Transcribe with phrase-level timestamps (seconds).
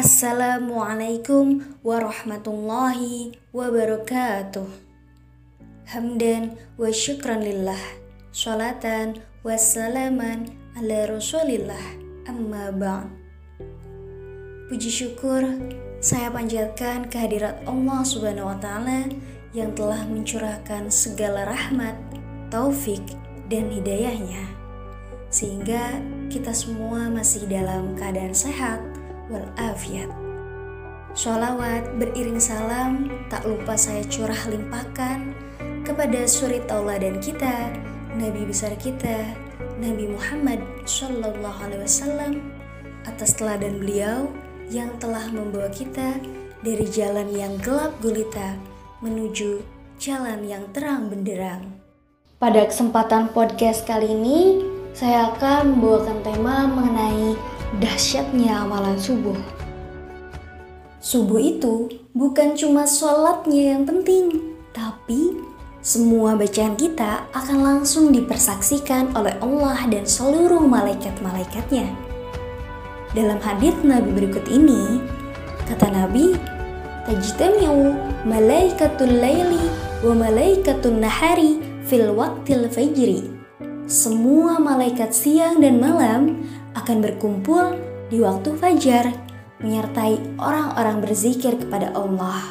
[0.00, 4.64] Assalamualaikum warahmatullahi wabarakatuh.
[5.92, 8.00] Hamdan wa syukran lillah.
[8.32, 12.00] Salatan wa salaman ala rasulillah.
[12.24, 13.12] Amma ba'd.
[14.72, 15.44] Puji syukur
[16.00, 19.04] saya panjatkan kehadirat Allah Subhanahu wa taala
[19.52, 22.00] yang telah mencurahkan segala rahmat,
[22.48, 23.04] taufik,
[23.52, 24.48] dan hidayahnya
[25.28, 26.00] sehingga
[26.32, 28.82] kita semua masih dalam keadaan sehat
[29.30, 30.10] walafiat.
[31.14, 35.34] Sholawat beriring salam tak lupa saya curah limpahkan
[35.82, 37.72] kepada suri tauladan kita,
[38.14, 39.34] Nabi besar kita,
[39.80, 42.32] Nabi Muhammad Shallallahu Alaihi Wasallam
[43.08, 44.28] atas teladan beliau
[44.70, 46.20] yang telah membawa kita
[46.60, 48.54] dari jalan yang gelap gulita
[49.00, 49.64] menuju
[49.96, 51.80] jalan yang terang benderang.
[52.36, 54.60] Pada kesempatan podcast kali ini,
[54.92, 56.99] saya akan membawakan tema mengenai
[57.78, 59.38] dahsyatnya amalan subuh.
[60.98, 65.38] Subuh itu bukan cuma sholatnya yang penting, tapi
[65.80, 71.88] semua bacaan kita akan langsung dipersaksikan oleh Allah dan seluruh malaikat-malaikatnya.
[73.16, 75.00] Dalam hadis Nabi berikut ini,
[75.64, 76.36] kata Nabi,
[77.08, 77.96] Tajtami'u
[78.28, 79.66] malaikatul laili
[80.04, 83.32] wa malaikatul nahari fil waqtil fajri.
[83.88, 87.78] Semua malaikat siang dan malam akan berkumpul
[88.10, 89.10] di waktu fajar
[89.60, 92.42] menyertai orang-orang berzikir kepada Allah.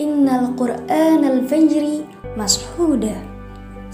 [0.00, 2.02] Innal Qur'an al-fajri
[2.34, 3.14] mashuda.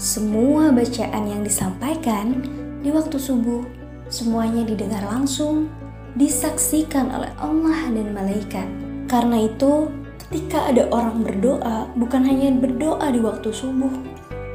[0.01, 2.41] Semua bacaan yang disampaikan
[2.81, 3.61] di waktu subuh
[4.09, 5.69] semuanya didengar langsung,
[6.17, 8.67] disaksikan oleh Allah dan malaikat.
[9.05, 9.87] Karena itu,
[10.27, 13.93] ketika ada orang berdoa, bukan hanya berdoa di waktu subuh,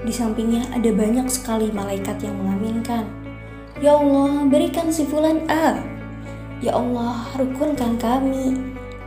[0.03, 3.07] di sampingnya ada banyak sekali malaikat yang mengaminkan
[3.77, 5.77] Ya Allah, berikan si fulan A.
[6.65, 8.57] Ya Allah, rukunkan kami.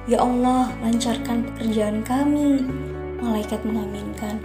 [0.06, 2.70] Ya Allah, lancarkan pekerjaan kami.
[3.18, 4.38] Malaikat mengaminkan.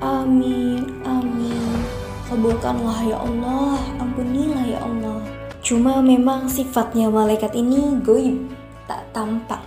[0.00, 1.76] Amin, amin.
[2.24, 5.20] Kabulkanlah ya Allah, ampunilah ya Allah.
[5.60, 8.48] Cuma memang sifatnya malaikat ini goib,
[8.88, 9.60] tak tampak.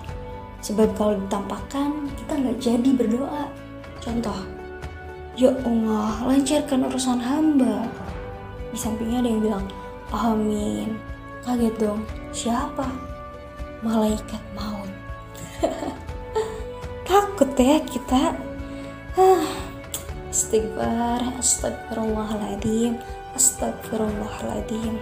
[0.65, 3.45] Sebab kalau ditampakkan, kita nggak jadi berdoa.
[4.01, 4.41] Contoh,
[5.39, 7.87] Ya Allah, lancarkan urusan hamba.
[8.73, 9.65] Di sampingnya ada yang bilang,
[10.09, 10.97] Amin.
[11.45, 12.01] Kaget dong,
[12.33, 12.89] siapa?
[13.85, 14.89] Malaikat maut.
[17.07, 18.33] Takut ya kita.
[19.13, 19.45] Ah,
[20.33, 22.97] istighfar, astagfirullahaladzim,
[23.37, 24.97] astagfirullahaladzim.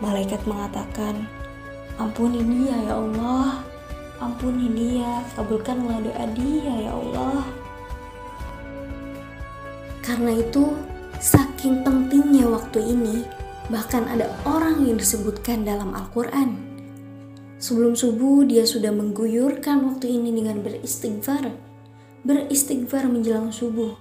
[0.00, 1.28] Malaikat mengatakan,
[2.00, 3.60] ampuni dia ya Allah,
[4.24, 7.44] ampuni dia, kabulkanlah doa dia ya Allah.
[10.00, 10.72] Karena itu,
[11.20, 13.39] saking pentingnya waktu ini,
[13.70, 16.58] Bahkan ada orang yang disebutkan dalam Al-Quran.
[17.62, 21.54] Sebelum subuh dia sudah mengguyurkan waktu ini dengan beristighfar.
[22.26, 23.94] Beristighfar menjelang subuh.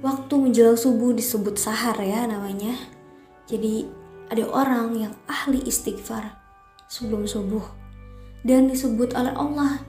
[0.00, 2.72] Waktu menjelang subuh disebut sahar ya namanya.
[3.44, 3.84] Jadi
[4.32, 6.40] ada orang yang ahli istighfar
[6.88, 7.68] sebelum subuh.
[8.40, 9.84] Dan disebut oleh Allah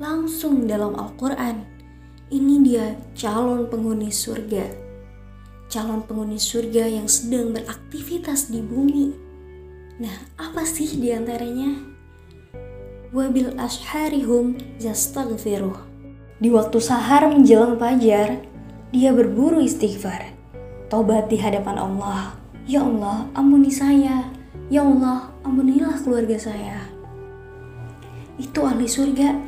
[0.00, 1.68] langsung dalam Al-Quran.
[2.32, 4.91] Ini dia calon penghuni surga
[5.72, 9.16] calon penghuni surga yang sedang beraktivitas di bumi.
[10.04, 11.80] Nah, apa sih di antaranya?
[13.08, 15.80] Wabil asharihum yastaghfiruh.
[16.36, 18.44] Di waktu sahar menjelang fajar,
[18.92, 20.36] dia berburu istighfar.
[20.92, 22.36] Tobat di hadapan Allah.
[22.68, 24.28] Ya Allah, ampuni saya.
[24.68, 26.84] Ya Allah, ampunilah keluarga saya.
[28.36, 29.40] Itu ahli surga,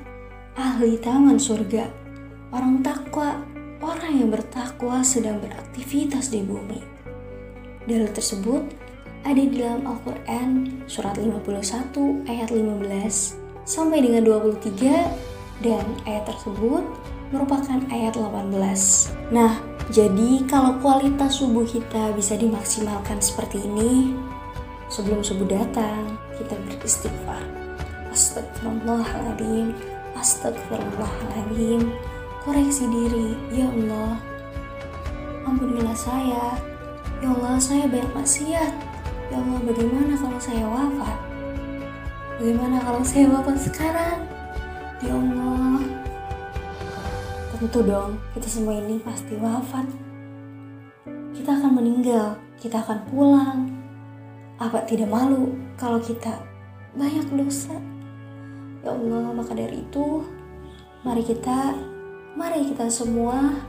[0.56, 1.84] ahli taman surga,
[2.48, 3.44] orang takwa,
[3.84, 6.80] orang yang bertakwa sedang beraktivitas di bumi.
[7.84, 8.64] Dalil tersebut
[9.24, 16.84] ada di dalam Al-Quran surat 51 ayat 15 sampai dengan 23 dan ayat tersebut
[17.32, 18.52] merupakan ayat 18.
[19.32, 19.60] Nah,
[19.92, 24.16] jadi kalau kualitas subuh kita bisa dimaksimalkan seperti ini,
[24.88, 27.42] sebelum subuh datang, kita beristighfar.
[28.14, 29.74] Astagfirullahaladzim,
[30.14, 31.90] astagfirullahaladzim,
[32.44, 34.20] koreksi diri, ya Allah.
[35.48, 36.60] Ampunilah saya,
[37.24, 38.72] ya Allah saya banyak maksiat.
[39.32, 41.18] Ya Allah bagaimana kalau saya wafat?
[42.36, 44.28] Bagaimana kalau saya wafat sekarang?
[45.00, 45.80] Ya Allah.
[47.56, 49.88] Tentu dong, kita semua ini pasti wafat.
[51.32, 53.72] Kita akan meninggal, kita akan pulang.
[54.60, 56.44] Apa tidak malu kalau kita
[56.92, 57.72] banyak dosa?
[58.84, 60.28] Ya Allah, maka dari itu,
[61.00, 61.72] mari kita
[62.34, 63.62] Mari kita semua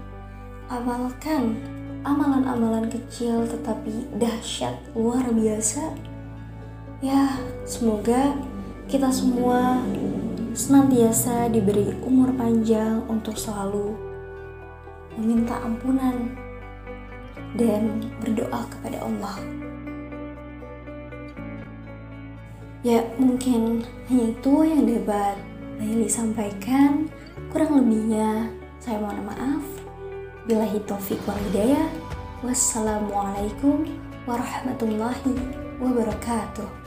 [0.73, 1.53] amalkan
[2.01, 5.93] amalan-amalan kecil tetapi dahsyat luar biasa.
[6.97, 8.33] Ya, semoga
[8.89, 9.85] kita semua
[10.57, 13.93] senantiasa diberi umur panjang untuk selalu
[15.13, 16.33] meminta ampunan
[17.53, 19.37] dan berdoa kepada Allah.
[22.81, 25.37] Ya, mungkin hanya itu yang dapat
[25.75, 27.11] Laili sampaikan.
[27.55, 28.51] Kurang lebihnya,
[28.83, 29.63] saya mohon maaf.
[30.43, 31.87] Bila taufik wal hidayah.
[32.43, 33.87] Wassalamualaikum
[34.27, 35.39] warahmatullahi
[35.79, 36.84] wabarakatuh.